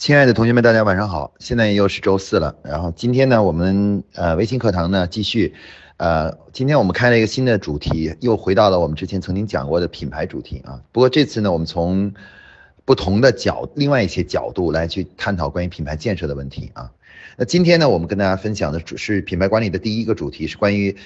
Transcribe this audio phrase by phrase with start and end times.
[0.00, 1.34] 亲爱的同学们，大家晚上好！
[1.40, 5.52] 现在又是周四了，然后今天呢，我们呃微信课堂呢继续，
[5.98, 10.80] 呃，今天我们开了一个新的主题，又回到了我们之前曾经讲过的品牌主题啊。
[10.90, 12.14] 不过这次呢，我们从
[12.86, 16.90] 不同的角，另外一些角度来去探讨关于品牌建设的问题啊。
[17.36, 20.96] 那今天呢，我们跟大家分享的主是品牌管理的第一个主题，是关于，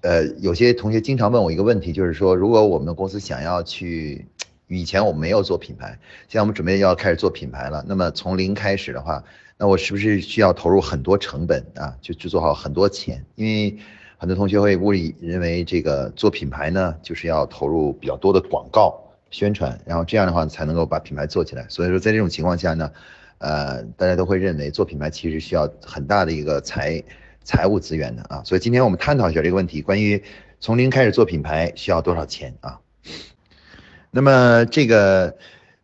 [0.00, 4.24] 呃，有些同学经常问我一个问题，就是说，如果我们公司想要去。
[4.68, 5.98] 以前我没有做品牌，
[6.28, 7.84] 现在我们准备要开始做品牌了。
[7.88, 9.24] 那么从零开始的话，
[9.56, 11.96] 那我是不是需要投入很多成本啊？
[12.00, 13.24] 就制作好很多钱？
[13.34, 13.76] 因为
[14.18, 18.94] 很多同学会误以认为这个做品牌呢，就是要投入比较多的广告
[19.30, 21.64] 宣传，然后这样的话才能够把品牌做起来。
[21.68, 22.92] 所以说在这种情况下呢，
[23.38, 27.02] 呃，大家都会认为做品牌其实需要很大的一个财
[27.42, 28.42] 财务资源的啊。
[28.44, 30.22] 所以今天我们探讨一下这个问题：关于
[30.60, 32.78] 从零开始做品牌需要多少钱啊？
[34.18, 35.32] 那么这个，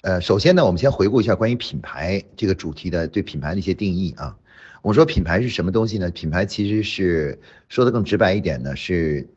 [0.01, 4.37] 呃，首先呢，我们先回顾一下关于品牌这个主题的对品牌的一些定义啊。
[4.83, 6.10] 我说品牌是什么东西呢？
[6.10, 9.29] 品牌其实是说的更直白一点呢，是，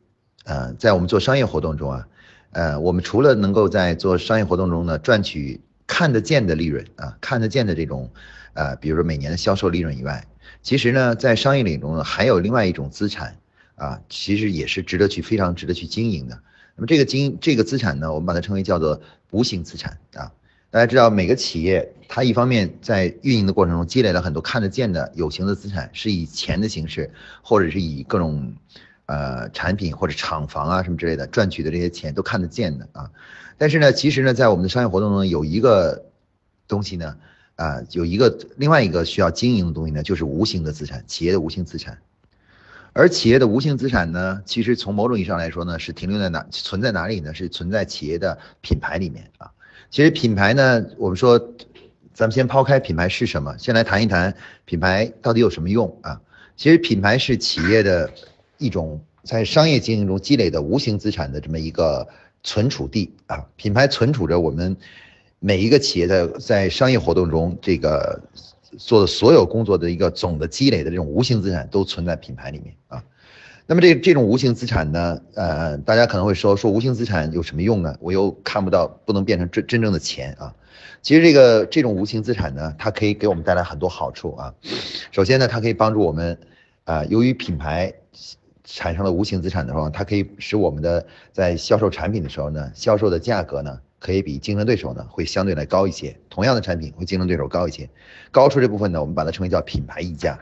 [0.46, 2.08] 呃，在我们做商业活动中啊，
[2.50, 8.10] 呃，我们除了能够在做商业活动中呢赚取看得见的利润啊，看得见的这种，
[8.54, 10.26] 呃，比如说每年的销售利润以外，
[10.60, 13.36] 其实呢，在商业领域中呢，还有另外一种资产
[13.76, 16.36] 啊，其实也是值得去非常值得去经营的。
[16.78, 19.00] 那么这个经这个资产呢，我们把它称为叫做
[19.32, 20.32] 无形资产啊。
[20.70, 27.10] 大家知道，每个企业它一方面在运营的过程中积累了很多看得见的有形的资产，是以钱的形式，
[27.42, 28.54] 或者是以各种
[29.06, 33.10] 呃产品或者厂房啊什么之类的赚取的这些钱都看得见的啊。
[33.56, 36.04] 但是呢，其实呢，在我们的商业活动中有一个
[36.68, 37.16] 东西呢，
[37.56, 41.98] 啊，有一个另外一个需要经营的东西呢，就是无形的资产，企业的无形资产。
[42.98, 47.32] 而企业的无形资产呢，其实从某种意义上来说呢，是停留在哪存在哪里呢？
[47.32, 49.48] 是存在企业的品牌里面啊。
[49.88, 51.38] 其实品牌呢，我们说，
[52.12, 56.20] 咱们先抛开品牌是什么，先来谈一谈品牌到底有什么用啊？
[56.56, 58.10] 其实品牌是企业的
[58.56, 62.04] 一种在商业经营中积累的无形资产的这么一个
[62.42, 63.46] 存储地啊。
[63.54, 64.76] 品牌存储着我们
[65.38, 68.20] 每一个企业的在商业活动中这个。
[68.76, 73.02] 做的所有工作的一个总的积累的这种无形资产都存在品牌里面啊，
[73.66, 77.96] 那么这这种无形资产呢，呃，大家可能会说说无形资产有什么用呢？
[78.00, 80.54] 我又看不到，不能变成真真正的钱啊。
[81.00, 84.54] 其实这个这种无形资产呢，它可以给我们带来很多好处啊。
[85.12, 86.38] 首先呢，它可以帮助我们
[86.84, 87.92] 啊，由于品牌
[88.64, 93.80] 产生了无形资产的话，它可以使我们的在销售产品的时候呢，销售的价格呢。
[93.98, 97.88] 可以比竞争对手呢会相对来高一些，同样的产品会竞争对手高一些，
[98.30, 100.38] 高出这部分呢，我们把它称为叫品牌溢价。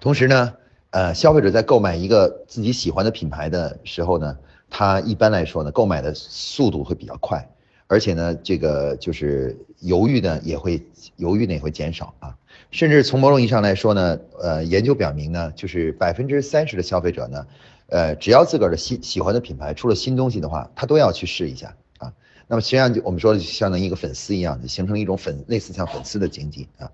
[0.00, 0.54] 同时呢，
[0.90, 4.36] 呃，消费者在购买一个自己喜欢的品牌的时候呢，
[4.68, 7.48] 他一般来说呢，购买的速度会比较快，
[7.86, 10.84] 而且呢，这个就是犹豫呢也会
[11.16, 12.36] 犹豫呢也会减少啊，
[12.70, 17.46] 甚至从某种意义上来说呢，呃，研究表明呢，就是百分之三十的消费者呢，
[17.88, 21.74] 呃，只要自个儿的新喜欢的品牌出了新东西的话，他都要去试一下。
[22.52, 26.84] 那么实际上就我们说的相当于一个粉丝一样的，形成一种粉类似像粉丝的经济啊。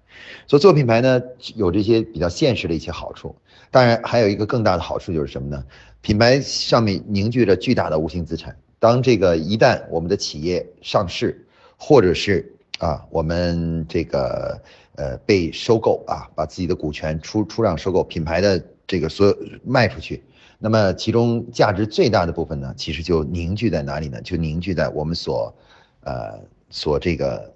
[0.47, 1.21] 所以做品牌呢，
[1.57, 3.35] 有这些比较现实的一些好处。
[3.73, 5.65] 当然还有一个更大的好处就是什么呢？
[6.01, 8.57] 品牌上面凝聚着巨大的无形资产。
[8.79, 11.45] 当这个一旦我们的企业上市，
[11.77, 14.63] 或者是啊我们这个
[14.95, 20.23] 呃被收购啊，把自己的股权出出让收购品牌的这个所有卖出去。
[20.61, 24.21] 那么其中价值最大的部分呢，其实就凝聚在哪里呢？
[24.23, 25.55] 就凝聚在我们所，
[26.01, 26.37] 呃，
[26.69, 27.55] 所这个，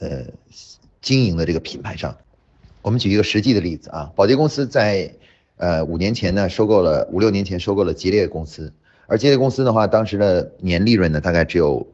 [0.00, 0.26] 呃，
[1.00, 2.14] 经营的这个品牌上。
[2.82, 5.10] 我们举一个实际的例子啊，宝洁公司在，
[5.56, 8.70] 呃，五年前呢收购了五六年前收购了吉列公司，
[9.06, 11.86] 而吉列公司的话，当时的年利润呢大概只有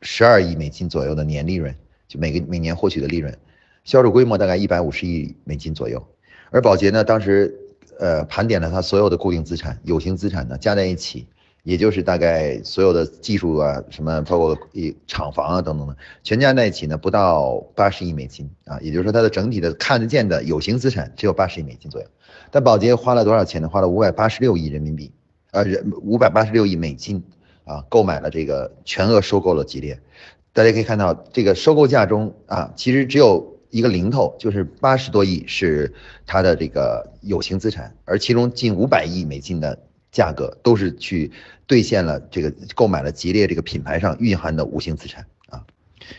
[0.00, 1.74] 十二亿美金左右的年利润，
[2.06, 3.36] 就每个每年获取的利润，
[3.82, 6.06] 销售规模大概一百五十亿美金左右，
[6.52, 7.58] 而宝洁呢当时。
[7.98, 11.26] 呃，盘点了它所有的固定资产、有形资产呢，加在一起，
[11.62, 22.06] 也就是大概所有的技术啊，什么包括一厂房啊等等的，全加在一起呢，不到八十亿美金啊，也就是说它的整体的看得见的有形资产只有八十亿美金左右。
[22.50, 23.68] 但宝洁花了多少钱呢？
[23.68, 25.12] 花了五百八十六亿人民币，
[25.52, 27.22] 呃，人五百八十六亿美金
[27.64, 30.00] 啊，购买了这个全额收购了吉列。
[30.52, 33.51] 大家可以看到，这个收购价中啊，其实只有。
[33.72, 35.90] 一个零头就是八十多亿是
[36.26, 39.76] 它的这个有形资产，而其中近五百亿美金的
[40.10, 41.32] 价格都是去
[41.66, 45.64] 兑现了这个购买了吉列这个品牌上蕴含的无形资产啊。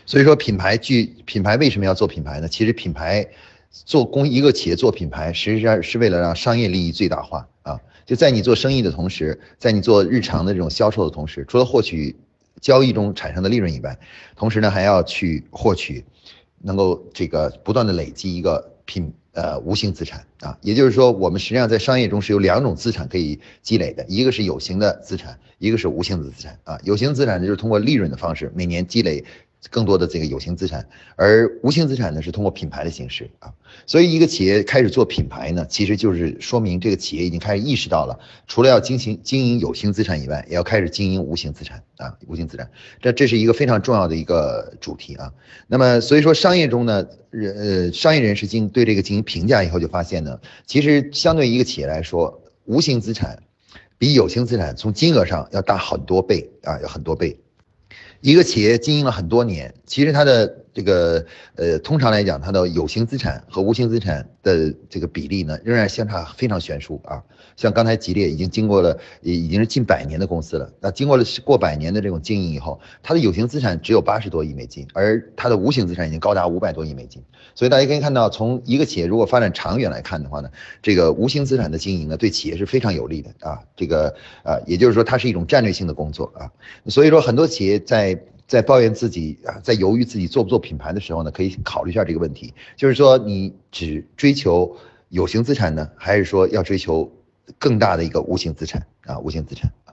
[0.04, 2.48] 所以说品牌具品牌为什么要做品牌呢？
[2.48, 3.24] 其实品牌
[3.70, 7.80] 做供一个企业做品牌，实际上是为了让商业利益最大化啊。
[8.04, 12.16] 就在你做生意的同时，在你做日常的这种销售的同时，除了获取
[12.60, 13.96] 交易中产生的利润以外，
[14.34, 16.04] 同时呢还要去获取。
[16.64, 26.78] 能够这个不断的累积一个品呃无形资产啊，也就是说我们实际上在商业中是有两种资产可以积累的，一个是有形的资产，一个是无形的资产啊。
[26.82, 29.24] 有形资产呢就是通过利润的方式每年积累。
[29.70, 33.52] 更多的这个有形资产，而无形资产呢是通过品牌的形式啊，
[33.86, 42.70] 所以一个企业开始做品牌呢，其实就是说明这个企业已经开始意识到了，除了要经营经营有形资产以外，也要开始经营无形资产啊，无形资产，
[43.00, 45.32] 这这是一个非常重要的一个主题啊。
[45.66, 53.42] 那么所以说商业中呢，人呃商业人士进对这个进行评价以后，就发现呢，其实相对一个企业来说，无形资产
[53.98, 57.38] 比有形资产从金额上要大很多倍啊，要很多倍。
[58.24, 61.24] 一个企业经营了很多年，其实它的这个
[61.54, 67.22] 呃，通常来讲，它的有形资产和无形资产的这个比例呢，仍然相差非常悬殊啊。
[67.56, 70.68] 像刚才吉列已经经过了，已经是近百年的公司了。
[70.80, 77.22] 那经过了过百年的这种经营以后，它的有形资产只有八十多亿美金，而它的无形资产已经高达五百多亿美金。
[77.54, 80.50] 所以大家可以看到，从一个企业如果发展长远来看的话呢，
[80.82, 83.60] 这个无形资产的经营呢，对企业是非常有利的啊。
[83.76, 84.12] 这个
[84.42, 86.50] 啊，也就是说，它是一种战略性的工作啊。
[86.88, 94.76] 所以说，很多企业在在抱怨自己啊，在犹豫自己做不做品牌的时候呢，可以考虑一下这个问题，就是说你只追求
[95.08, 97.12] 有形资产呢，还是说要追求？
[97.58, 99.92] 更大的一个无形资产啊，无形资产啊，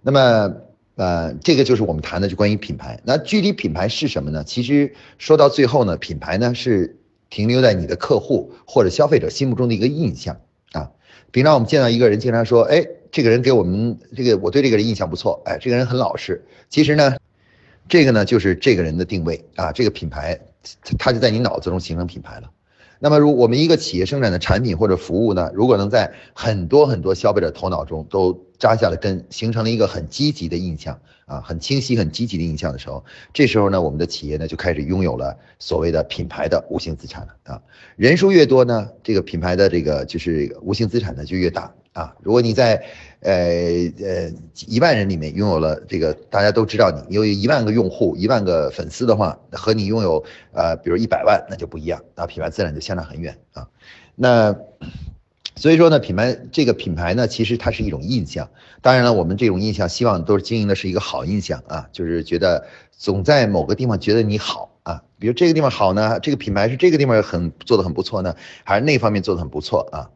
[0.00, 0.50] 那么
[0.94, 2.98] 呃，这个就是我们谈的，就关于品牌。
[3.04, 4.42] 那具体品牌是什么呢？
[4.44, 6.96] 其实说到最后呢，品牌呢是
[7.28, 10.40] 停留在你的客户或者消费者心目中的一个印象
[10.72, 10.90] 啊。
[11.32, 16.42] 平常我们见到一个人，经常说，哎，这个人给我们这个，我对这个人印象不错，哎，这个人很老实。
[16.70, 17.14] 其实呢，
[17.88, 20.38] 这个呢就是这个人的定位啊，这个品牌，
[20.98, 22.50] 它就在你脑子中形成品牌了。
[22.98, 33.04] 那么，如我们一个企业生产的产品或者服务呢，如果能在很多很多消费者头脑中都扎下了根，形成了一个很积极的印象啊，很清晰、很积极的印象的时候，
[33.34, 37.60] 这时候呢，我们的企业呢就开始拥有了所谓的品牌的无形资产了啊。
[37.96, 41.74] 人数越多呢，这个品牌的这个就是无形资产呢就越大。
[41.96, 42.84] 啊，如果你在，
[43.20, 44.30] 呃呃
[44.66, 50.22] 一万人里面拥有了这个，大家都知道你，有一万个用户，一万个粉丝的话，和你拥有
[50.52, 53.66] 呃，比如一百万，那就不一样，那品牌自然就相差很远啊。
[54.14, 54.54] 那
[55.54, 58.50] 所以说呢，品牌这个品牌呢，其实它是一种印象。
[58.82, 70.10] 当然了，我们这种印象希望都是经营的是一个好印象啊，就是觉得总在某个地方觉得你好啊，比如这个地方好呢，这个品牌是这个地方很做的很不错呢，还是那方面做的很不错啊？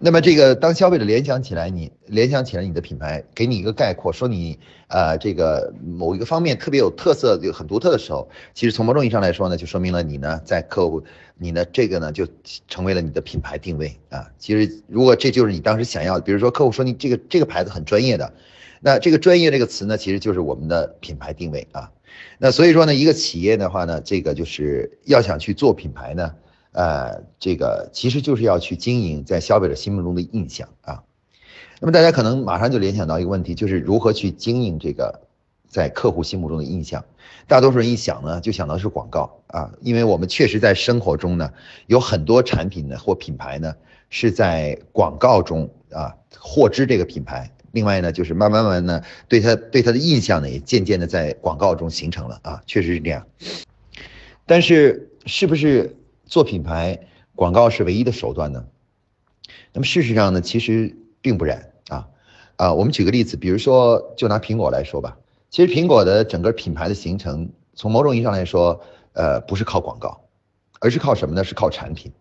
[0.00, 4.56] 那么这个当消费者联想起来，你联想起来你的品牌，给你一个概括，说你
[4.86, 11.02] 呃这个某一个方面特别有特色，就很独特的时候，其实从某种意义上来说呢，就说明了你呢在客户，
[11.36, 12.24] 你呢这个呢就
[12.68, 14.24] 成为了你的品牌定位啊。
[14.38, 18.32] 其实如果这就是你当时想要的，比如说客户说你这个这个牌子很专业的，
[18.80, 21.90] 那这个专业这个词呢，其实就是我们的品牌定位啊。
[22.38, 26.32] 那所以说呢，一个企业的话呢，这个就是要想去做品牌呢。
[26.72, 31.02] 呃，这个其实就是要去经营在消费者心目中的印象啊。
[31.80, 35.20] 那么大家可能马上就联想到一个问题，就是如何去经营这个
[35.68, 37.04] 在客户心目中的印象。
[37.46, 41.52] 大多数人一想呢，就想到是广告啊，因为我们确实在生活中呢，
[41.86, 43.74] 有很多产品呢或品牌呢
[44.10, 47.50] 是在广告中啊获知这个品牌。
[47.72, 53.24] 另外呢，就是慢慢慢呢，对他对他的印象呢也渐渐的在广告中形成了啊，确实是这样。
[54.46, 55.94] 但是是不是？
[56.28, 58.64] 做品牌广告是唯一的手段呢？
[59.72, 62.06] 那么事实上呢，其实并不然啊
[62.56, 62.74] 啊！
[62.74, 65.16] 我们举个例子，比如说就拿苹果来说吧，
[65.48, 68.78] 其实苹果的整个品牌的形成，从某种意义上来说，
[69.14, 70.20] 呃，不是靠广告，
[70.80, 71.42] 而是靠什么呢？
[71.42, 72.12] 是靠产品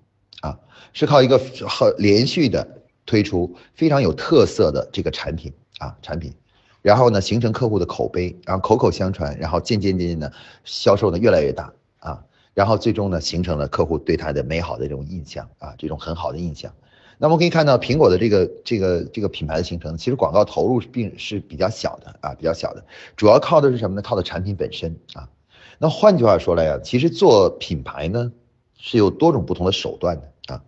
[0.42, 0.58] 啊，
[0.94, 2.66] 是靠一个很连续的
[3.06, 6.34] 推出非常有特色的这个产品啊产品，
[6.82, 10.32] 然后呢形成客户的口碑，然后口口相传，然后渐渐渐渐的
[10.64, 12.24] 销售呢越来越大啊。
[12.58, 16.74] 然后最终呢，形成了客户对它的美好的这种印象啊，这种很好的印象。
[17.20, 22.84] 那我们可以看到，苹果的这个这个这个品牌的形成，其实广告投入并是比较小的啊，比较小的，
[23.16, 24.02] 主要靠的是什么呢？
[24.02, 25.30] 靠的产品本身啊。
[25.78, 28.32] 那换句话说来呀，其实做品牌呢
[28.80, 30.64] 是有多种不同的手段的啊。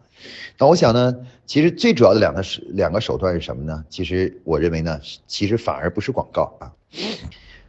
[0.60, 1.15] 那我想呢，
[1.48, 3.84] 其实最主要的两个是两个手段是什么呢？
[3.89, 6.72] 其实我认为呢，其实反而不是广告啊，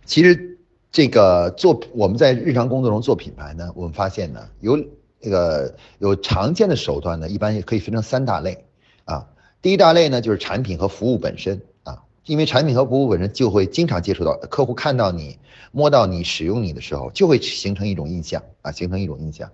[0.04, 0.58] 其实。
[0.92, 4.76] 这个做我们在日常工作中做品牌呢，我们发现呢有
[5.20, 8.64] 这个有常见的手段呢，一般也可以分成三大类
[9.04, 9.28] 啊。
[9.62, 15.38] 第一大类呢就是产品和服务本身啊，因为产品和服务本身就会经常接触到客户，看到你、
[15.70, 19.48] 摸到你、使用你的时候，就会形成一种印象啊，形成一种印象。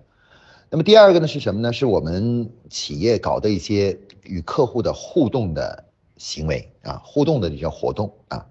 [0.69, 1.71] 那么第二个呢是什么呢？
[1.71, 5.85] 是我们企业搞的一些与客户的互动的
[6.17, 8.43] 行为啊，互动的这些活动啊。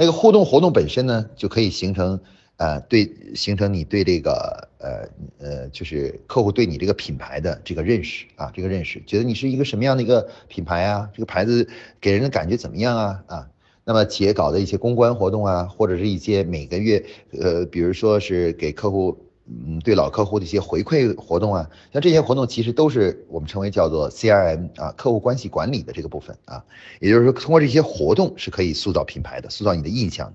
[0.00, 2.18] 那个互动活动本身呢，就可以形成，
[2.56, 5.06] 呃，对，形成你对这个呃
[5.38, 11.10] 呃，就是客户对你这个品牌的这个认识啊，这个认识，觉得你是一个什么样的一个品牌啊？
[11.12, 11.68] 这个牌子
[12.00, 13.22] 给人的感觉怎么样啊？
[13.26, 13.48] 啊，
[13.84, 17.04] 那么企业搞的一些公关活动啊，或者是一些每个月
[17.38, 26.64] 呃，比如说是给客户嗯对老客户的一些回馈活动啊，像这些活动其实都是我们称为叫做 CRM 啊，客户关系管理的这个部分啊，
[27.00, 30.32] 也就是说通过这些活动是可以塑造品牌的，塑造你的印象。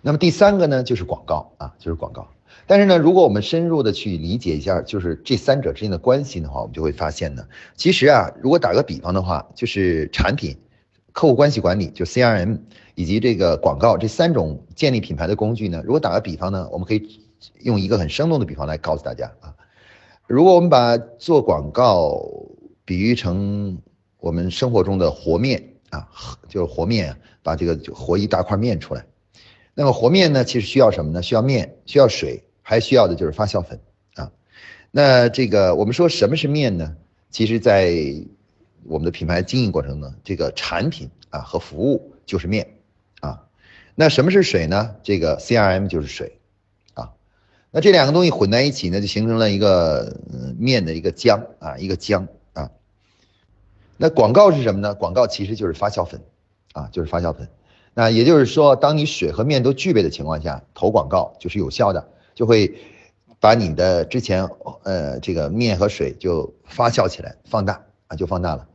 [0.00, 2.26] 那么第三个呢，就是广告啊，就是广告。
[2.66, 7.44] 但是呢，如果我们深入的去理解一下，就是这三者之间的关系的话，我们就会发现呢，
[7.76, 10.56] 其实啊，如果打个比方的话，就是产品、
[11.12, 12.58] 客户关系管理，就 CRM
[12.94, 17.20] 以及这个广告这三种建立品牌的工具呢，如果打个比方呢，我们可以
[17.60, 19.54] 用一个很生动的比方来告诉大家啊，
[20.26, 22.20] 如果我们把做广告
[22.84, 23.78] 比喻成
[24.18, 26.08] 我们生活中的和面啊，
[26.48, 29.06] 就是和面，把这个就和一大块面出来。
[29.74, 31.22] 那么和面呢，其实需要什么呢？
[31.22, 33.80] 需要面，需要水，还需要的就是发酵粉
[34.14, 34.32] 啊。
[34.90, 36.96] 那这个我们说什么是面呢？
[37.30, 37.94] 其实，在
[38.84, 42.66] 我们的品牌经营过程中，这个产品啊和服务就是面
[43.20, 43.44] 啊。
[43.94, 44.96] 那什么是水呢？
[45.02, 46.37] 这个 CRM 就是水。
[47.78, 50.16] 那这两个东西混在一起呢，就形成了一个
[50.58, 52.68] 面的一个浆啊，一个浆啊。
[53.96, 54.96] 那广告是什么呢？
[54.96, 56.20] 广告其实就是发酵粉
[56.72, 57.48] 啊，就是发酵粉。
[57.94, 62.74] 那也就是说，当你水和面都具备的情况下，投广告就是有效的，就会
[63.38, 64.50] 把你的之前
[64.82, 68.66] 呃这个面和水就发酵起来，放大啊，就放大了。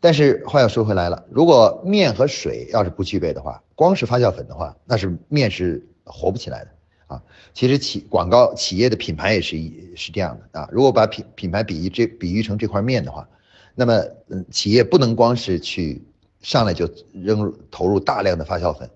[0.00, 6.70] 但是话又说回来了，如果面和水要是不具备的话，光是发酵粉的话，那是面是活不起来的
[7.14, 7.22] 啊。
[7.52, 10.68] 其实企广告企业的品牌也是一是这样的啊。
[10.70, 13.28] 如果把品品牌比喻这比喻成这块面的话，
[13.74, 16.02] 那么嗯，企业不能光是去。
[16.44, 18.86] 上来就扔投入大量的发酵粉，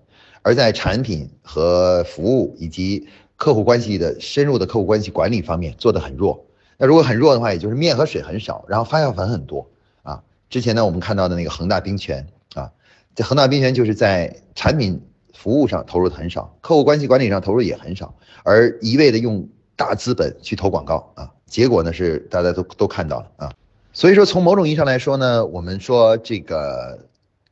[0.43, 3.07] 而在产品和服务以及
[3.37, 6.45] 客户关系的深入的客户关系管理方面做得很弱。
[6.77, 9.67] 那如果很弱的话，也就是面和水很少，然后发酵粉很多
[10.03, 10.21] 啊。
[10.47, 12.71] 之前呢，我们看到的那个恒大冰泉啊，
[13.15, 15.01] 这恒大冰泉就是在产品
[15.41, 23.53] 服务上投入的很少，客户关系管理上投入也很少，而一味的用大资本去投广告啊，结果呢是大家都都看到了啊。
[23.93, 27.07] 所以说，从某种意义上来说呢，我们说这个。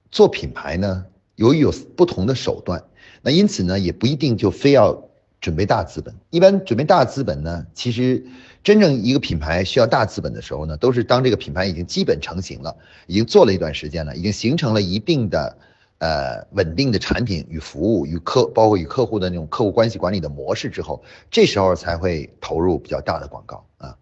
[0.10, 2.82] 做品牌呢，由于有不同的手段，
[3.22, 5.04] 那因此呢，也不一定就非要
[5.42, 6.16] 准备大资本。
[6.30, 8.26] 一般准备大资本呢，其实
[8.64, 12.74] 真正一个品牌需要大资本的时候呢，都是当这个品牌已经基本成型了，
[13.06, 15.58] 已经做了一段时间了，已经形成了一定的
[16.00, 23.98] 呃稳定的产品与服务与客，包括与客户的那种客户关系管理的模式之后，这时候才会投入比较大的广告啊。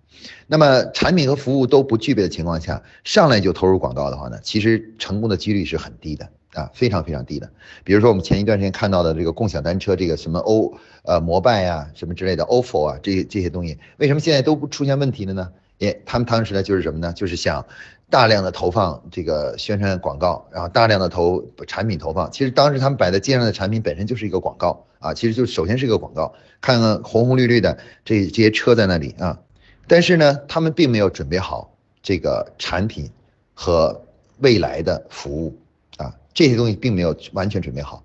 [0.47, 7.49] 那么产品和服务都不具备的情况下，上来就投入广告的话呢，其实成功的几率是很低的啊，非常非常低的。
[7.83, 10.73] 比如说我们前一段时间看到的这个共享单车，这个什么欧
[11.03, 15.51] 呃摩拜呀，什么之类的，ofo 啊，这这些东西，为什么现在都不出现问题了呢？
[15.77, 17.11] 也他们当时呢就是什么呢？
[17.11, 17.65] 就是想
[18.09, 22.31] 大量的投放这个宣传广告，然后大量的投产品投放。
[22.31, 29.39] 其实当时他们摆在街上的产品本身就是一个广告啊，其实就首先是一个广告，看看红红绿绿的这这些车在那里啊。
[29.87, 33.09] 但是呢，他们并没有准备好这个产品
[33.53, 34.03] 和
[34.39, 35.57] 未来的服务
[35.97, 38.03] 啊，这些东西并没有完全准备好。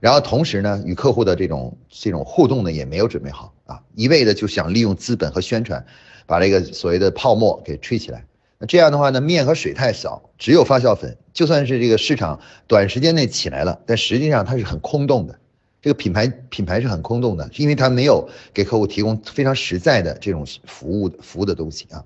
[0.00, 5.84] 然后同时呢，与客户的这种这种互动呢也没有准备好啊，一味的就想利用资本和宣传，
[6.26, 8.24] 把这个所谓的泡沫给吹起来。
[8.62, 12.38] 那这样的话呢，面和水太少，只有发酵粉，就算是这个市场
[12.68, 15.40] 短时间内起来了，但实际上它是很空洞的。
[15.80, 22.04] 这个品牌品牌是很空洞的，因为它没有给客户提供非常实在的这种服务服务的东西啊，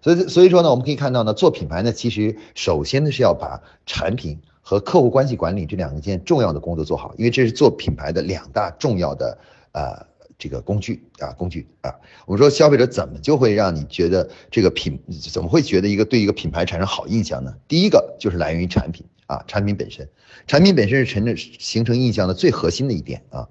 [0.00, 9.36] 所以所以说呢，我们可以看到呢，做品牌呢，其实首先呢是要把产品和客户关系管理这两件重要的工作做好，因为这是做品牌的两大重要的
[9.72, 10.06] 呃
[10.38, 11.94] 这个工具啊工具啊。
[12.26, 14.98] 我们说消费者怎么就会让你觉得这个品
[15.30, 17.54] 怎么会觉得一个对一个品牌产生好印象呢？
[17.66, 19.04] 第一个就是来源于产品。
[19.28, 20.08] 啊，产品本身，
[20.46, 23.46] 产品本身是成着形成印象的最核心的一点啊。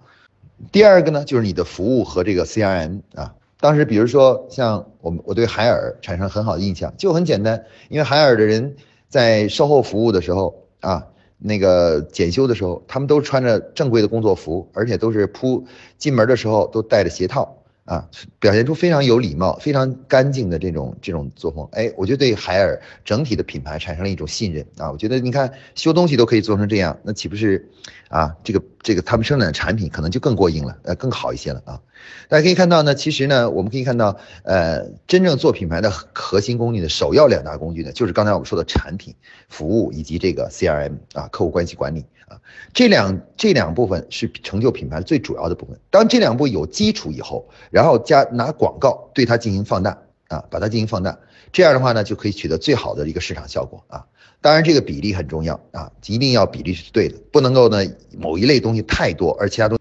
[0.72, 3.36] 第二个呢，就是你的服务和这个 CRM 啊。
[3.60, 8.76] 当时比如说像我们，我对海尔产生很好的印象，就很简单，因为海尔的人
[9.08, 11.06] 在售后服务的时候啊，
[11.40, 15.66] 那个检修的时候，他们都穿着正规的工作服，而且都是铺
[15.98, 17.64] 进门的时候都戴着鞋套。
[17.88, 18.06] 啊，
[18.38, 24.92] 表现出非常有礼貌、非常干净的这种这种作风，哎，我觉得对海尔整体的品牌产生了一种信任啊。
[24.92, 27.70] 我觉得你看修东西都可以做成这样，那岂不是
[28.10, 28.36] 啊？
[28.44, 31.82] 这个这个他们生产的产品可能就更过硬了，呃，更好一些了啊。
[32.28, 39.16] 大家可以看到呢，其实呢，我们可以看到，呃，真正做品牌的核心工具的首要两大工具呢，就是刚才我们说的产品、
[39.48, 42.40] 服务以及这个 CRM 啊，客户关系管理啊，
[42.74, 45.80] 这两这两部分是成就品牌最主要的部分。
[45.90, 51.18] 当这两步有基础以后，然后加拿广告对它进行放大啊，把它进行放大，
[51.54, 54.06] 这样的话呢，就可以取得最好的一个市场效果啊。
[54.42, 57.84] 当然，这个比例很重要啊，一定要比例是对的，不能够呢
[58.18, 59.80] 某一类东西太多，而其他东。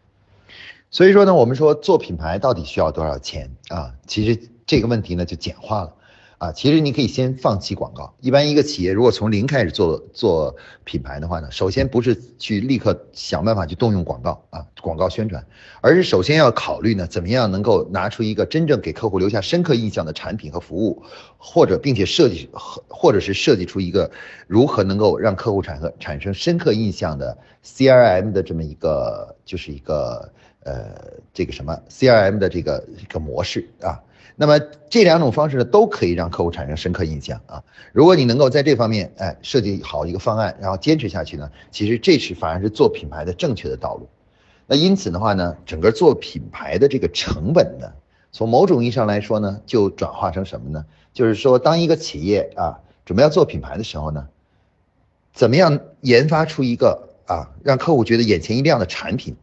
[0.90, 3.92] 所以说呢，我们说做品牌到底需要多少钱啊？
[4.06, 5.92] 其实这个问题呢就简化了。
[6.38, 8.14] 啊，其实你可以先放弃广告。
[8.20, 15.46] 一般一个企业如果从零开始做做品牌的话呢，首先不是去立刻想办法去动用广告啊，广告宣传，
[15.80, 21.02] 而是首先要考虑呢，怎么样能够拿出一个真正给客户留下深刻印象的产品和服务，
[21.38, 24.10] 或者并且设计和，或者是设计出一个
[24.46, 30.30] 如何能够让客户产生产生深刻印象的 CRM 的这么一个，就是一个
[30.64, 30.84] 呃
[31.32, 33.98] 这个什么 CRM 的这个一个模式啊。
[34.38, 37.64] 那么这两种方式呢，都可以让客户产生深刻印象啊。
[37.92, 44.06] 如果你能够在这方面，哎，设计好一个方案，然后坚持下去呢，其实这是反而是做品牌的正确的道路。
[44.66, 47.90] 那因此的话呢，整个做品牌的这个成本呢，
[48.30, 50.84] 从某种意义上来说呢，就转化成什么呢？
[51.14, 54.28] 就是说，当一个企业啊准备要做品牌的时候呢，
[55.32, 59.34] 怎么样研发出一个啊让客户觉得眼前一亮的产品，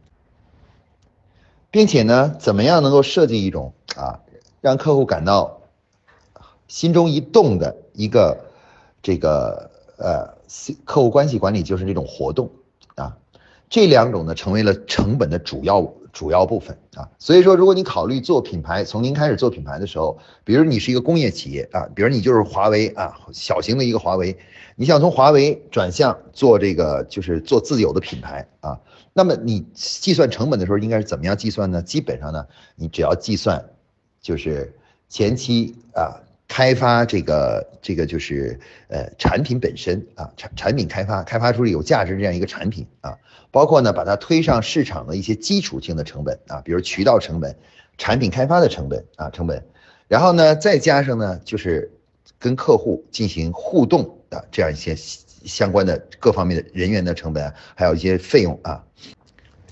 [1.72, 4.20] 并且呢，怎么样能够设计一种啊。
[4.64, 5.60] 让客户感到
[6.68, 8.46] 心中一动的一个
[9.02, 10.38] 这个呃
[10.86, 12.50] 客户关系管理就是这种活动
[12.94, 13.14] 啊，
[13.68, 17.10] 这两种呢成为了成本的主要主要部分啊。
[17.18, 24.34] 所以说，如果你考虑做品牌，从零开始做品牌的时候，比如你是一个工业企业啊，比如你就是华为啊，小型的一个华为，
[24.76, 28.80] 你想从华为转向做这个就是做自有的品牌啊，
[29.12, 31.82] 那么你计算成本的时候应该是怎么样计算呢？
[31.82, 33.62] 基本上呢，你只要计算。
[34.24, 34.72] 就是
[35.10, 43.18] 前期啊，开发这个这个就是呃产品本身啊产产品开发开发出有价值这样一个产品啊，
[43.50, 47.54] 包括呢把它推上市场的一些基础性的成本啊，比如渠道成本、
[47.98, 49.62] 产品开发的成本啊成本，
[50.08, 51.92] 然后呢再加上呢就是
[52.38, 58.82] 跟客户进行互动的这样一些相关的各方面的人员的成本，还有一些费用啊，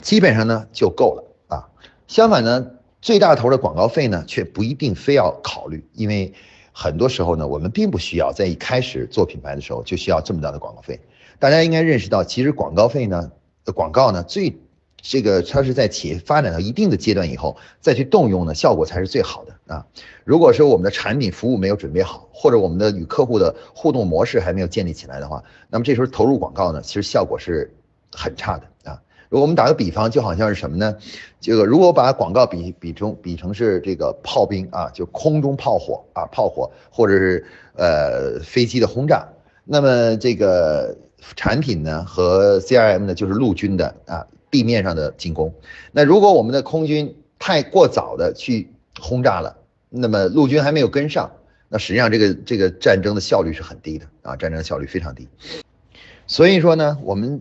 [0.03, 1.65] 基本上呢就够了啊。
[2.07, 2.71] 相反呢。
[3.03, 6.33] 最大头的广告费呢，却不一定非要考虑，因为
[6.73, 11.01] 很多时候呢，我们并不需要在一开始做品牌的时候就需要这么大的广告费。
[11.41, 13.33] 大家应该认识到，其实广告费呢，
[13.75, 14.57] 广告呢，最
[14.99, 19.85] 这个它是在企业发展到一定的阶段以后再去动用呢，效果才是最好的啊。
[20.23, 27.75] 如果说我们的产品服务没有准备好，或者我们的与客户的互动模式还没有建立起来的话，那么这时候投入广告呢，其实效果是
[28.12, 29.03] 很差的啊。
[29.40, 30.95] 我们打个比方，就好像是什么呢？
[31.40, 39.27] 这个如果把广告比比成比成是这个炮兵啊，就空中炮火啊，炮火或者是呃飞机的轰炸，
[39.64, 40.95] 那么这个
[41.35, 45.53] 产品呢和 CRM 呢就是陆军的啊地面上的进攻。
[45.92, 49.57] 那如果我们的空军太过早的去轰炸了，
[49.88, 51.31] 那么陆军还没有跟上，
[51.71, 55.27] 那实际上这个这个战争的效率是很低的啊，战争效率非常低。
[56.27, 57.40] 所以说呢，我们。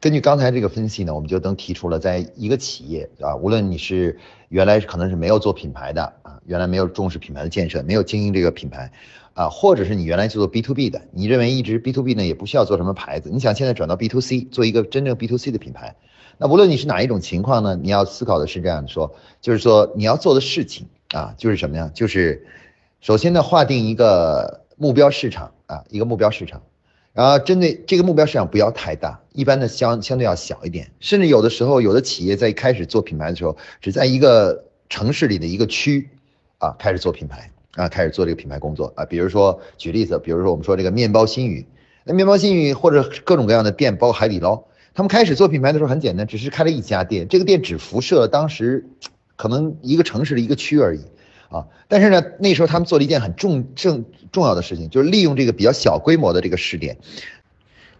[0.00, 4.16] 根据刚才这个分析呢，我们就能提出了，在一个企业啊，无论你是
[4.48, 8.92] 原来可能是没有做品牌的啊，原来没有重视品牌的建设，没有经营这个品牌
[9.34, 15.50] 啊，或者是你原来就做 B to B 的，你认为一直 B to B 呢也不需要做什么牌子，你想现在转到 B to C 做一个真正 B to C
[15.50, 15.96] 的品牌，
[16.36, 21.90] 那无论你是哪一种情况呢，你要思考的是这样说，就是说你要做的事情啊，就是什么呀？
[21.92, 22.46] 就是
[23.00, 26.62] 首先呢，划定一个目标市场啊，一个目标市场。
[27.12, 36.08] 然后针对这个目标市场不要太大，一般的相相对要小一点，甚至有的时候有的企业在一开始做品牌的时候，只在一个城市里的一个区，
[36.58, 41.66] 啊开始做品牌啊开始做这个品牌工作啊，比如说举例子，比如说我们说这个面包新语，
[42.04, 44.62] 那面包新语或者各种各样的店，包括海底捞，
[44.94, 48.86] 他们开始做品牌的时候很简单，只是开了一家店，这个店只辐射了当时
[49.34, 51.00] 可能一个城市的一个区而已。
[51.50, 56.98] 啊，但是呢，那时候他们做了一件很重正重要的事情，就是利用这个比较小规模的这个试点，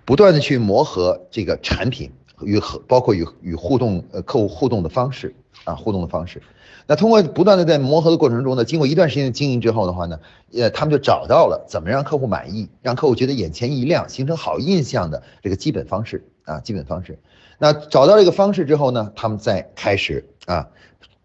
[0.04, 5.34] 不断的去磨合这个产品与和包括与与互动呃客户互动的方式
[5.64, 6.42] 啊互动的方式。
[6.86, 10.20] 那通过不断的在磨合的过程中呢，经过一段时间的经营之后的话呢，
[10.52, 17.18] 呃，他们就找到了怎么让客户满意，让客户觉得眼前一亮，形成好印象的这个基本方式啊基本方式。
[17.58, 20.68] 那找到这个方式之后呢，他们再开始啊。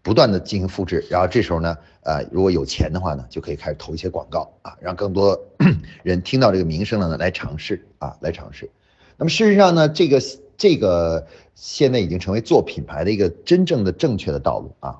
[0.04, 5.36] 不断的进行复制，然后这时候呢，呃，如果有钱的话呢，就可以开始投一些广告啊，让更多
[6.04, 8.70] 人听到这个名声了呢，来尝试啊，来尝试。
[9.16, 10.20] 那么事实上呢，这个
[10.58, 14.98] 这个现在已经成为做品牌的一个真正的正确的道路啊。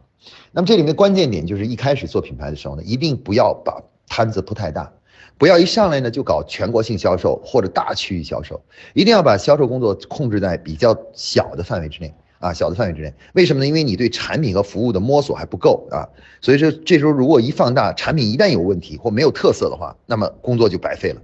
[0.52, 4.90] 那么这里面的关键点就是一开始做品牌的时候呢，一定不要把摊子铺太大，
[5.36, 8.62] 不要一上来呢就搞全国性销售或者大区域销售，
[8.94, 12.14] 一定要把销售工作控制在比较小的范围之内。
[12.44, 13.66] 啊，小的范围之内，为什么呢？
[13.66, 16.04] 因为你对产品和服务的摸索还不够啊，
[16.42, 21.22] 所以说这时候如果一放大，产品一旦有问题或没有特色的话，那么工作就白费了。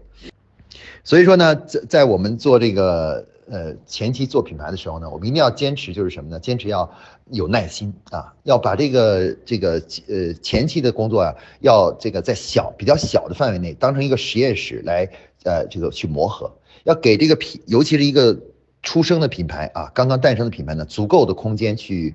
[1.05, 6.41] 所以说呢，在在我们做这个呃前期做品牌的时候呢，我们一定要坚持就是什么呢？
[6.41, 6.91] 坚持要
[7.31, 9.73] 有耐心啊，要把这个这个
[10.09, 15.07] 呃前期的工作啊，要这个在小比较小的范围内当成一个实验室来
[15.43, 16.51] 呃这个去磨合，
[16.85, 18.35] 要给这个品，尤其是一个。
[18.83, 22.15] 出生的品牌啊，刚刚诞生的品牌呢，足够的空间去，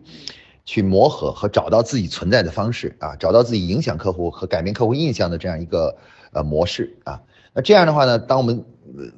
[0.65, 5.95] 去磨合和找到自己存在的方式啊，找到自己影响客户和改变客户印象的这样一个
[6.32, 7.21] 呃模式啊。
[7.54, 8.65] 那这样的话呢，当我们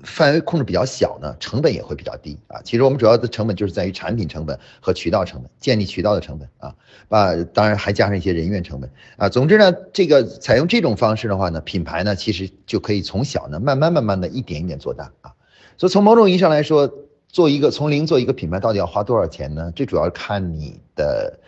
[0.03, 2.59] 范围控制比较小呢，成本也会比较低啊。
[2.65, 6.75] 其实我们主要的成本就是在于产品成本和渠道成本，建立渠道的成本啊，
[7.07, 9.29] 把当然还加上一些人员成本啊。
[9.29, 15.31] 总之呢，这个采用这种方式的话呢，品牌呢其实就可以从小呢慢慢慢慢的一点一点做大啊。
[15.77, 16.93] 所以从某种意义上来说。
[17.29, 19.71] 做一个从零做一个品牌到底要花多少钱呢？
[19.75, 21.39] 这主要看你的，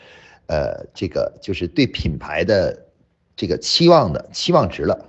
[0.48, 2.78] 呃，这个就是对品牌的
[3.36, 5.08] 这个期望的期望值了。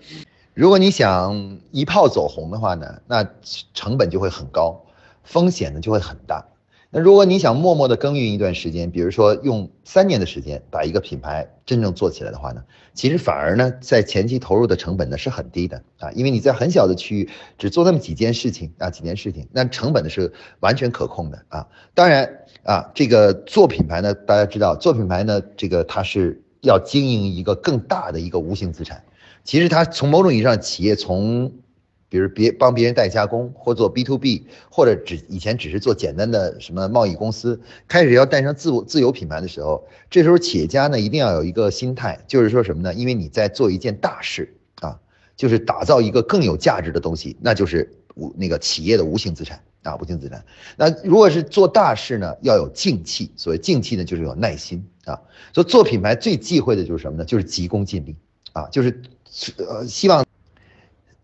[0.55, 3.27] 如果你想一炮走红的话呢，那
[3.75, 4.81] 成本就会很高，
[5.25, 6.45] 风险呢就会很大。
[6.93, 21.69] 那如果你想默默的耕耘一段时间，比如说用三年的时间把一个品牌真正做起来的话呢，其实反而呢在前期投入的成本呢是很低的啊，因为你在很小的区域只做那么几件事情啊，几件事情，那成本呢是完全可控的啊。
[21.95, 22.29] 当然
[22.65, 29.05] 啊，这个做品牌呢，大家知道做品牌呢，这个它是要经营一个更大的一个无形资产。
[29.45, 31.53] 其实它从某种意义上，企业从
[32.11, 42.93] 比如别帮别人代加工，或做 B to B，或者只以前只是做简单的什么贸易公司，开始要诞生自我自有品牌的时候，这时候企业家呢一定要有一个心态，就是说什么呢？
[42.93, 44.99] 因为你在做一件大事啊，
[45.37, 50.45] 就是打造一个更有价值的东西，那就是无那个企业的无形资产啊，无形资产。
[50.77, 55.17] 那如果是做大事呢，要有静气，所谓静气呢，就是有耐心啊。
[55.53, 57.25] 所以做品牌最忌讳的就是什么呢？
[57.25, 58.17] 就是急功近利
[58.53, 59.01] 啊，就是
[59.59, 60.27] 呃希望。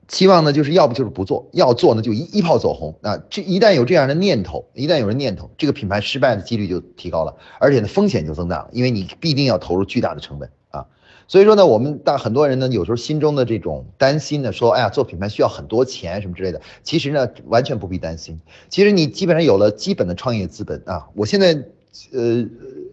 [0.09, 2.97] 期望呢，就是要不就是不做，要做呢就一一炮走红。
[3.01, 10.87] 那这一旦有这样的念头，一旦有人念头，这个品牌失败的几率就提高了，而且呢风险就增大了，因为你必定要投入巨大的成本啊。
[11.27, 18.40] 所以说呢，我们大很多人呢，有时候心中的这种担心呢，说哎呀做品牌需要很多钱什么之类的，其实呢完全不必担心。
[18.69, 21.64] 其实你基本上有了基本的创业资本啊，我现在
[22.12, 22.47] 呃。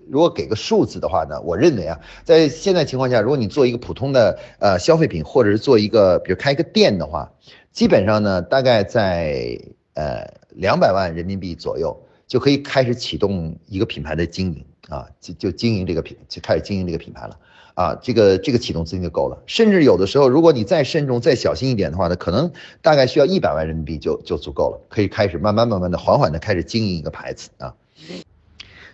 [0.09, 7.31] 如果给个数字的话呢，我认为啊，在现在情况下，如果你做一个普通的呃消费品，或者是做一个比如开一个店的话，
[7.71, 9.59] 基本上呢，大概在
[9.93, 17.37] 呃两百万人民币左右就可以开始启动一个品牌的经营啊，就就经营这个品，就开始经营这个品牌了
[17.73, 19.41] 啊，这个这个启动资金就够了。
[19.45, 27.73] 甚至有的时候，如果你再慎重、再小心一点的话呢，可能大概需要一百万人民币就就足够了，可以开始慢慢慢慢的、缓缓的开始经营一个牌子啊。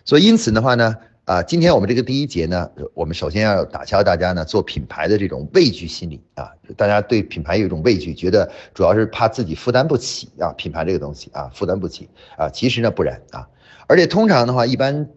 [0.06, 13.48] 所以因此的话呢，啊，今天我们这个第一节呢，我们首先要打消大家呢做品牌的这种畏惧心理啊，大家对品牌有一种畏惧，觉得主要是怕自己负担不起啊，品牌这个东西啊，负担不起啊，其实呢不然啊。
[13.88, 15.10] 而且通常的话，一般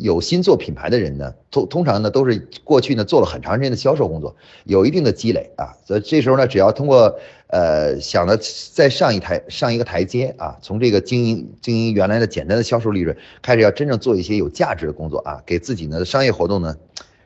[0.00, 5.72] 有心做品牌的人呢，通通常呢都是过去呢做了很长时间的销售工作，有一定的积累啊。
[5.84, 8.38] 所以这时候呢，只要通过呃想着
[8.72, 16.76] 再上一台上一个台阶啊，从这个经营经营原来的简单的销售利润，开始要真正做一些有价值的工作啊，给自己呢商业活动呢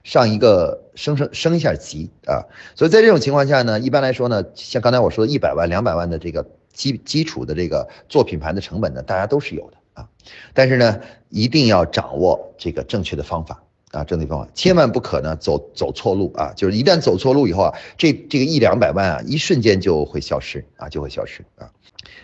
[0.03, 2.45] 上一个升升升一下级啊。
[2.75, 10.09] 所以在这种情况下呢，一般来说呢，像刚才我说的一百万两百万的这个基基础的这个做品牌的成本呢，大家都是有的啊。
[10.53, 16.53] 但是呢，一定要掌握这个正确的方法啊，正确方法，千万不可呢走走错路啊！
[16.55, 21.69] 就是一旦走错路以后啊，这这个一两百万啊，一瞬间就会消失啊，就会消失啊。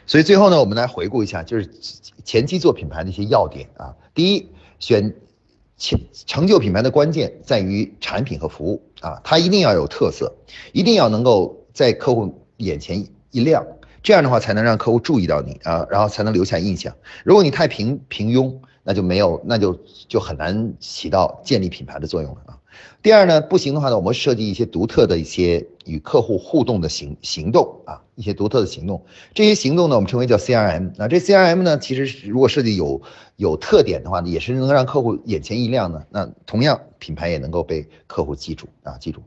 [0.07, 1.69] 所以最后呢，我们来回顾一下，就是
[2.25, 3.95] 前期做品牌的一些要点啊。
[4.15, 4.49] 第一，
[4.79, 5.13] 选
[5.77, 10.33] 成成就品牌的关键在于产品和服务啊，它一定要有特色，
[10.73, 13.67] 一定要能够在客户眼前一亮。
[14.05, 16.95] 这样的话才能让客户注意到你啊，然后才能留下印象。
[17.25, 22.59] 如果你太平平庸，那就没有，那就就很难起到建立品牌的作用了啊。
[23.03, 29.05] 第二呢，不行的话呢，我们设计一些独特的一些与客户互动的行行动啊，一些独特的行动。
[29.35, 30.93] 这些行动呢，我们称为叫 CRM。
[30.97, 33.03] 那这 CRM 呢，其实如果设计有
[33.35, 36.07] 有特点的话呢，也是能让客户眼前一亮的。
[36.11, 39.21] 那同样，品牌也能够被客户记住啊，记住。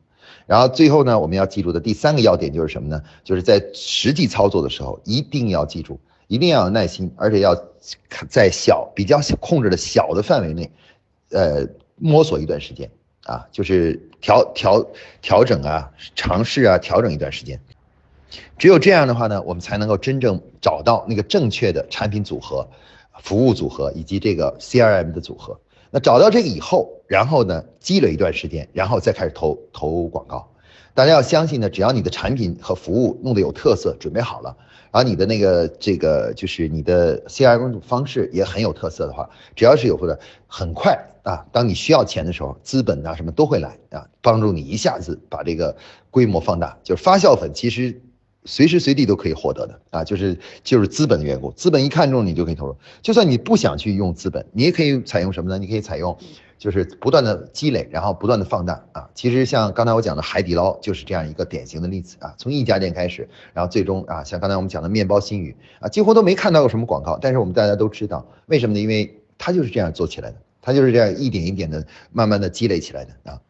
[0.46, 3.02] 然后最后呢，我们要记住的第三个要点就是什么呢？
[3.24, 7.56] 就是在实际操作的时候，一定要记住一定要有耐心，而且要
[8.30, 10.72] 在小比较小控制的小的范围内，
[11.32, 12.90] 呃，摸索一段时间
[13.26, 14.86] 啊，就是调调
[15.24, 17.60] 调整啊，尝试啊，调整一段时间。
[18.60, 22.70] 只有这样的话呢，我们才能够真正找到那个正确的产品组合、
[23.24, 25.60] 服务组合以及这个 CRM 的组合。
[25.90, 30.48] 那找到这个以后，然后呢，积累一段时间，然后再开始投投广告。
[30.94, 34.56] 大家要相信呢，只要你的产品和服务弄得有特色，准备好了，
[34.92, 45.76] 而你的那个这个就是你的 CRM 方式也很有特色的话，只要是有的，很快啊，当你需要钱的时候，资本啊什么都会来啊，帮助你一下子把这个
[46.10, 46.78] 规模放大。
[46.84, 48.02] 就是发酵粉其实。
[48.46, 52.76] 随时随地都可以获得的啊，就是就是资本的缘故，资本一看中你就可以投入。
[53.02, 55.60] 就算你不想去用资本，你也可以采用什么呢？
[55.60, 56.18] 你可以采用，
[56.60, 59.10] 就是不断的积累，然后不断的放大啊。
[59.16, 68.80] 其实像刚才我讲的海底捞就是这样一个典型的例子啊，从一家店开始，然后最终啊，像刚才我们讲的面包新语啊，几乎都没看到过什么广告，但是我们大家都知道，为什么呢？
[68.82, 73.42] 因为它就是这样做起来的，它就是这样一点一点的慢慢的积累起来的啊。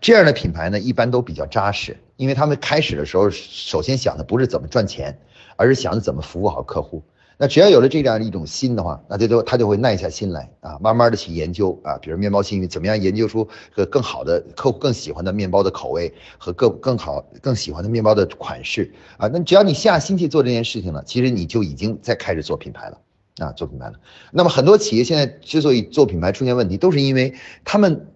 [0.00, 5.18] 这样的品牌呢，一般都比较扎实，因为他们开始的时候，首先想的不是怎么赚钱，
[5.56, 7.02] 而是想着怎么服务好客户。
[7.36, 19.28] 那只要有了这样一种心的话，那他就他就会耐下心来啊，慢慢的去研究啊，比如面包新语怎么样研究出个更好的客户更喜欢的面包的口味和更更好更喜欢的面包的款式啊。
[19.32, 22.98] 那只要你下心去做这件事情了，其实你就已经在开始做品牌了
[23.38, 23.94] 啊，做品牌了。
[24.32, 28.08] 那么很多企业现在之所以做品牌出现问题，都是因为他们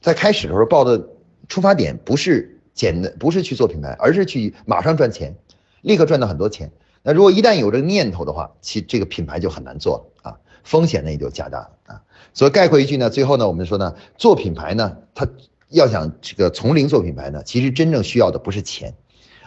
[0.00, 1.08] 在开始的时候报的。
[1.46, 5.36] 出发点不是简单，不是去做品牌，而是去马上赚钱，
[5.82, 6.72] 立刻赚到很多钱。
[7.06, 12.02] 那如果一旦有这个念头的话，其这个品牌就很难做了啊，风险呢也就加大了啊。
[12.32, 15.28] 所以概括一句呢，最后呢，我们说呢，做品牌呢，它
[15.68, 18.94] 要想这个从零做品牌呢，其实真正需要的不是钱，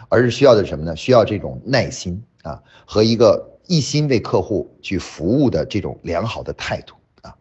[0.08, 0.94] 而是需要的什么呢？
[0.94, 7.34] 需要这种耐心啊和一个一心为客户去服务的这种良好的态度啊。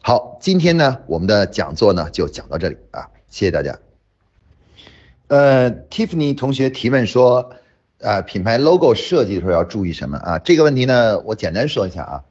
[0.00, 3.08] 好，今天呢，我们的讲座呢就讲到这里啊。
[3.28, 3.76] 谢谢大家。
[5.26, 7.54] 呃，Tiffany 同学提问说，
[8.02, 10.38] 啊，品牌 logo 设计的时候要注意什么啊？
[10.38, 12.22] 这个问题呢，我简单说一下啊。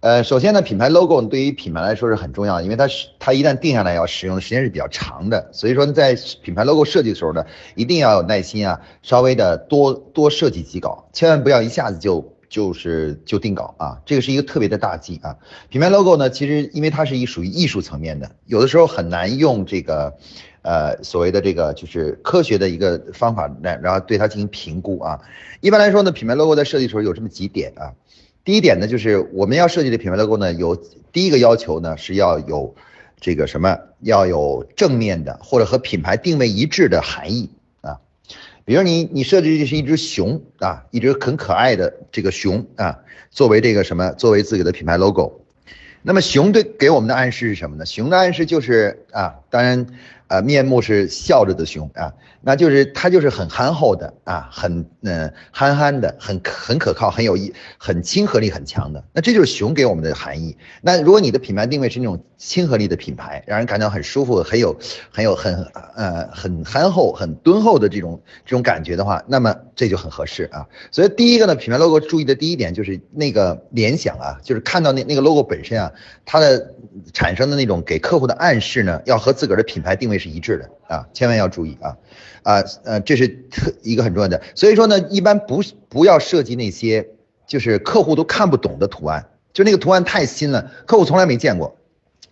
[0.00, 12.32] 呃，首先呢，品牌 logo 对于品牌来说是很重要的，因为它是它一旦定下来要使用的时间是比较长的，所以说在品牌 logo 设计的时候呢，一定要有耐心啊，稍微的多多设计几稿，千万不要一下子就。
[12.50, 15.34] 就是就定稿啊，这个是一个特别的大忌啊。
[15.70, 20.14] 品牌 logo 呢，其实因为它是一属于艺术层面的，有的时候很难用这个，
[20.64, 25.20] 呃，所谓的这个就是科学的一个方法来，然后对它进行评估啊。
[25.60, 27.92] 一般来说呢，品牌 logo 在设计的时候有这么几点啊。
[28.44, 30.74] 第一点呢，就是我们要设计的品牌 logo 呢，有
[31.12, 32.74] 第一个要求呢是要有
[33.20, 37.50] 这个什么，要有正面的或者和品牌定位一致的含义
[37.82, 38.00] 啊。
[38.64, 43.00] 比如你你设计的是一只熊啊，一只很可爱的这个熊啊，
[43.30, 45.42] 作为这个什么，作为自己的品牌 logo，
[46.00, 47.84] 那么熊对给我们的暗示是什么呢？
[47.84, 49.86] 熊的暗示就是啊，当然。
[50.28, 59.04] 呃，面目是笑着的熊啊，那就是他就是很憨厚的啊，很嗯憨憨的，很很可靠，很有意，很亲和力很强的。
[59.12, 60.56] 那这就是熊给我们的含义。
[60.80, 64.74] 那如果你的品牌定位是那种亲和力的品牌，让人感到很舒服，很有
[65.10, 65.62] 很有很
[65.94, 70.66] 呃很憨厚、很敦厚的这种这种感觉的话，那么这就很合适啊。
[70.90, 75.92] 所以第一个呢，品牌 logo 注意的第一点就是那个联想啊，就是看到那那个 logo 本身啊，
[76.24, 76.74] 它的
[77.12, 80.13] 产生的那种给客户的暗示呢，要和自个儿的品牌定位。
[80.18, 81.96] 是一致的啊，千万要注意啊，
[82.42, 84.40] 啊呃，这是特一个很重要的。
[84.54, 87.08] 所以说呢，一般不不要设计那些
[87.46, 91.76] 就是客户都看不懂的图案，就那个图案太新了，客户从来没见过。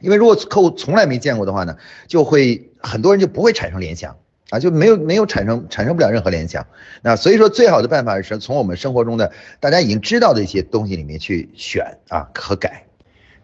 [0.01, 1.77] 因为如果客户从来没见过的话呢，
[2.09, 4.17] 就会很多人就不会产生联想
[4.51, 6.67] 啊，就没有没有产生产生不了任何联想。
[7.03, 12.85] 那所以说，最好的办法是从我们生活中的大家已经知道的一些东西里面去选啊和改。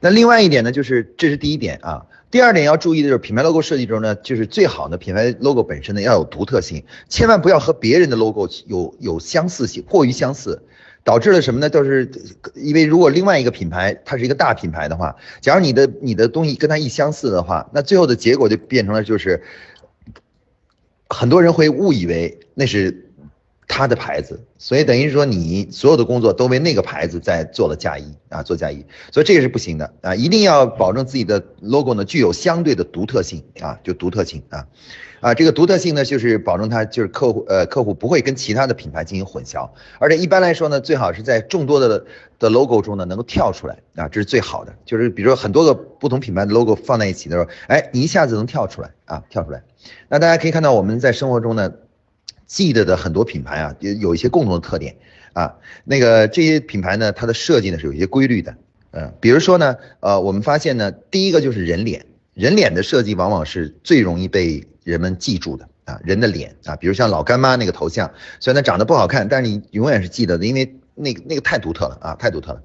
[0.01, 2.05] 那另外一点呢，就是这是第一点啊。
[2.31, 10.63] 第二点要注意的就是品牌 logo 设计中呢，就是最好的品牌 logo 本身呢要有独特性，千万不要和别人的 logo 有有相似性，过于相似，
[11.05, 11.71] 导致了什么呢？
[11.71, 12.11] 就是
[12.55, 19.43] 因为如果另外一个品牌它是一个大品牌的话，假如你的你的东西跟它一相似的话，那最后的结果就变成了就是
[21.09, 23.08] 很多人会误以为那是。
[23.69, 34.67] 他的牌子，所以等于说你所有的工作都为那个牌子在做了嫁衣啊，做嫁衣，所以这个是不行的啊，一定要保证自己的 logo 呢具有相对的独特性啊，就独特性啊，
[35.21, 42.03] 啊，这个独特性呢就是保证它就是客户呃客户不会跟其他的品牌进行混淆，而且一般来说呢，最好是在众多的
[42.39, 49.63] 的 logo 中呢能够跳出来啊，这是最好的，就是比如说很多个不同品牌的 logo 放在一起的时候，哎，你一下子能跳出来啊，跳出来，
[50.09, 51.71] 那大家可以看到我们在生活中呢。
[52.49, 54.97] 记得的很多品牌啊，有有一些共同的特点
[55.35, 55.55] 啊。
[55.85, 58.57] 那个这些品牌呢，它的设计呢是有一些规律的，
[58.91, 72.63] 嗯，比如说呢，呃，我们发现呢，第一个就是人脸，人脸的设计往往是最容易被人们记住的啊，人的脸啊，比如像老干妈那个头像，虽然它长得不好看，但是你永远是记得的，因为那个那个太独特了啊，太独特了。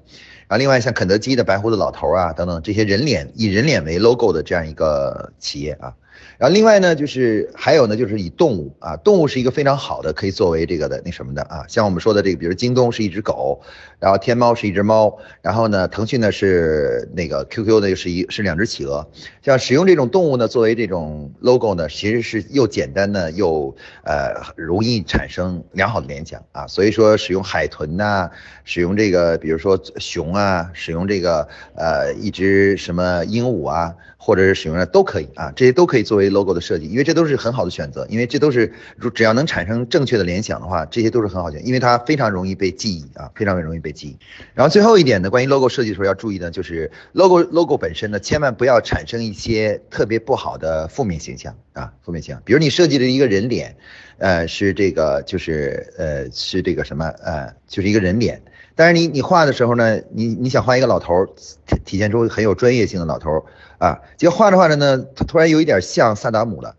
[0.48, 5.94] 然后另外像肯德基的白胡子老头啊等等这些人脸以人脸为 logo 的这样一个企业啊。
[6.38, 13.60] 然后另外呢，就是还有呢，就是以动物啊，动物是一个非常好的，可以作为这个的那什么的啊，像我们说的这个，比如京东是一只狗，
[14.00, 19.06] 然后天猫是一只猫，然后呢，腾讯呢是那个 QQ 呢又是一是两只企鹅，
[19.42, 28.28] 像使用这种动物呢作为这种 logo 呢，其实是又简单呢又呃容易产生良好的联想啊，所以说使用海豚呐，
[28.64, 33.94] 使用这个比如说熊啊，使用这个呃一只什么鹦鹉啊。
[34.24, 44.16] 或者是使用的都可以啊，这些都可以作为 logo 的设计，因为这都是很好的选择，因为这都是如只要能产生正确的联想的话，这些都是很好选，因为它非常容易被记忆啊，非常容易被记忆。
[44.54, 52.40] 然后最后一点呢，关于 logo 设计的时候要注意的，就是 logo logo 本身呢，千万不要产生一些特别不好的负面形象啊，负面形象。
[52.46, 53.76] 比如你设计的一个人脸，
[54.16, 58.40] 呃，是这个就是呃是这个什么呃，就是一个人脸。
[58.76, 61.26] 但是你你画的时候呢，你你想画一个老头，
[61.66, 63.44] 体体现出很有专业性的老头
[63.78, 66.74] 啊，结果画着画着呢，他突然有一点像萨达姆了，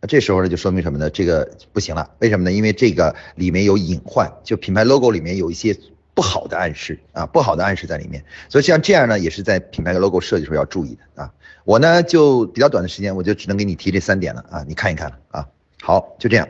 [0.00, 1.08] 那这时候呢就说明什么呢？
[1.10, 2.52] 这个不行了，为什么呢？
[2.52, 5.76] 因为这个里面有隐患，就品牌 logo 里面有一些
[6.14, 11.32] 不好的暗示啊，不好的暗示在里面，所以像这样呢，也是在品牌的 logo 设计时候要注意的啊。
[11.64, 15.46] 我呢就比较短的时间，我就只能给你提这三点了啊，你看一看啊。
[15.82, 16.48] 好，就这样。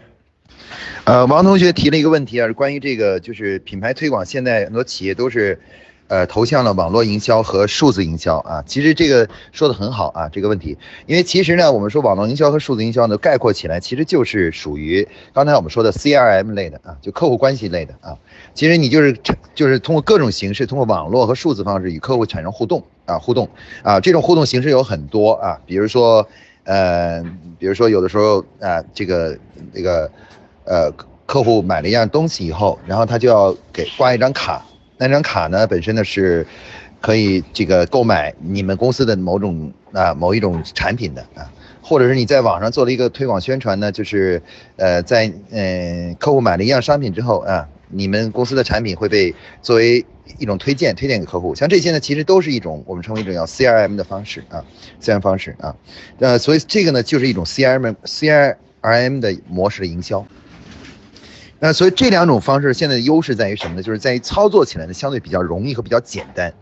[1.04, 5.60] 呃，王同学提了一个问题啊，是关于这个，就是品牌推广，现在很多企业都是，
[6.08, 8.62] 呃，投向了网络营销和数字营销啊。
[8.66, 18.18] 其实这个说的很好啊，这个问题，因为其实呢，我们说网络营销和数字营销呢，概括起来，其实就是属于刚才我们说的 CRM 类的啊，就客户关系类的啊。
[18.54, 19.16] 其实你就是
[19.54, 23.48] 就是通过各种形式，通过网络和数字方式与客户产生互动啊，互动
[23.84, 26.26] 啊，这种互动形式有很多啊，比如说，
[26.64, 27.22] 呃，
[27.60, 29.38] 比如说有的时候啊，这个
[29.72, 30.10] 这个。
[30.66, 30.92] 呃，
[31.24, 34.64] 客户买了一样东西以后，然后他就要给挂一张卡，
[34.98, 36.46] 那张卡呢本身呢是，
[37.00, 41.50] 可以这个购买你们公司的某种啊某一种产品的啊，
[41.82, 44.42] 或者是你在网上做了一个推广宣传呢，就是
[44.76, 50.04] 呃在嗯客户买了一样商品之后啊，你们公司的产品会被作为
[50.38, 54.64] 一种推荐推荐给客户，像这些呢其实都是一种我们称为一种叫 CRM 的方式啊
[54.98, 55.74] ，C R 方式啊，
[56.18, 60.26] 呃所以这个呢就是一种 CRM CRM 的模式的营销。
[61.58, 63.82] 那所以这两种方式现在的优势在于什么呢？
[63.82, 66.52] 就是在于操作起来呢相对比较容易和比较简单，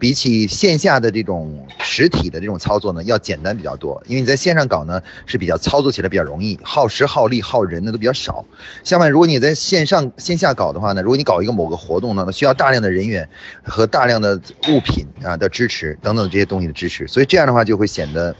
[0.00, 4.02] 比起线下的这种实体的这种操作呢要简单比较多。
[4.06, 8.44] 因为你在线上搞呢是比较操作起来比较容易，耗时耗力耗人呢都比较少。
[8.82, 13.28] 相反，如果你在线上线下搞的话呢，如果你搞一个某个活动呢，需要大量的人员
[13.62, 18.34] 和大量的物品啊的支持等等这些东西的支持，所以这样的话就会显得。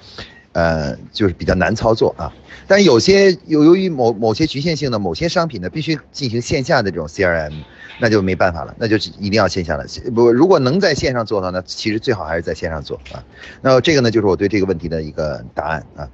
[0.53, 2.33] 呃，就是比较难操作啊，
[2.67, 7.53] 但有些由由于某某些局限性的某些商品呢，必须进行线下的这种 CRM，
[8.01, 9.85] 那就没办法了，那就一定要线下了。
[10.15, 13.25] 不，如果能在线上做的话，那其实最好还是在线上做啊。
[13.63, 16.09] 那这个呢，就是我对这个问题的一个答案啊。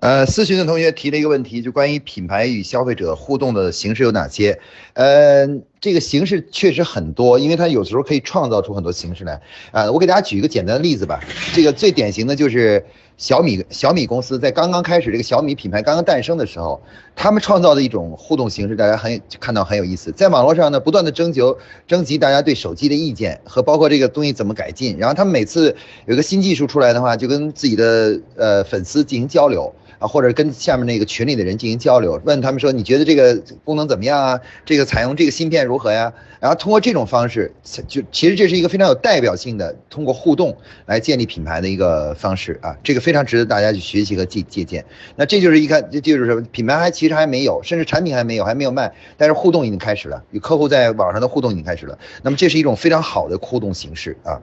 [0.00, 4.58] 呃，咨询的同学提了一个问题，就关于品牌与消费者互动的形式有哪些？
[4.94, 5.46] 呃，
[5.78, 9.42] 这个形式确实很多，因为它有时候可以创造出很多形式来。
[9.72, 11.20] 啊，我给大家举一个简单的例子吧。
[11.52, 12.82] 这个最典型的就是
[13.20, 16.80] 小米，小米公司在刚刚开始这个小米品牌刚刚诞生的时候，
[17.14, 20.10] 他们创造的一种互动形式，大家很看到很有意思。
[20.12, 24.96] 在网络上呢，不断的征求、征集大家对手机的意见和包括这个东西怎么改进。
[24.96, 29.70] 然后他们每次有个新技术出来的话，就跟自己的呃粉丝进行交流。
[30.00, 34.40] 啊，或者跟下面那个群里的人进行交流，问他们说你觉得这个功能怎么样啊？
[34.64, 36.12] 这个采用这个芯片如何呀？
[36.40, 37.52] 然后通过这种方式，
[37.86, 44.82] 就其实这是一个非常有代表性的通过互动来建立品牌的一个方式啊，这个非常值得大家去学习和借借鉴。
[45.16, 46.40] 那这就是一看，这就是什么？
[46.50, 51.98] 品牌还其实还没有，甚至产品还没有，还没有卖，但是互动已经开始了，与客户在网上的互动已经开始了。
[52.22, 54.40] 那么这是一种非常好的互动形式啊。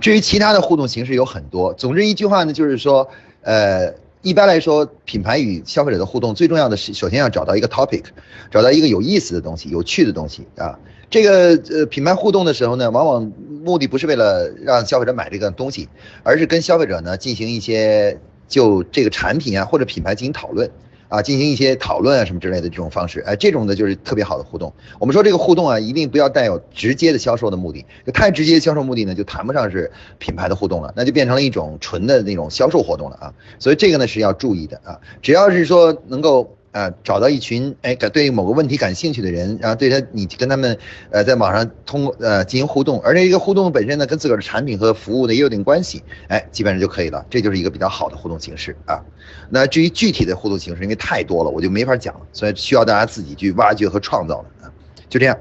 [0.00, 3.08] 至于其他的互动形式有很多，总之一句话呢，就是说，
[3.42, 3.92] 呃。
[4.22, 8.02] 一般来说，品牌与消费者的互动最重要的是，首先要找到一个 topic，
[8.50, 10.78] 找到一个有意思的东西、有趣的东西啊。
[11.10, 13.32] 这个呃，品牌互动的时候呢，往往
[13.64, 15.88] 目的不是为了让消费者买这个东西，
[16.22, 20.70] 而是跟消费者呢进行一些就这个产品啊或者品牌进行讨论。
[21.08, 24.72] 啊，进行一些讨论啊什么之类的这种方式，哎，这种呢就是特别好的互动。
[24.98, 33.34] 我们说这个互动啊，一定不要带有直接的销售的目的，太直接销售目的呢，就谈不上是品牌的互动了，那就变成了一种纯的那种销售活动了啊。
[33.58, 35.00] 所以这个呢是要注意的啊。
[35.22, 36.54] 只要是说能够。
[36.78, 40.78] 啊，找到一群哎感对某个问题感兴趣的人，然后对他你跟他们
[41.10, 49.02] 呃在网上通呃进行互动，而且一个互动本身呢跟自个儿的产品和服务呢也有点关系，哎，基本上就可以了，这就是一个比较好的互动形式啊。
[49.50, 54.70] 那至于具体的互动形式，因为太多了，我就没法讲了，所以需要大家自己去挖掘和创造了啊。
[55.08, 55.36] 就这样。